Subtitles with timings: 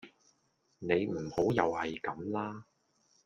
[0.79, 2.65] 你唔好又係咁啦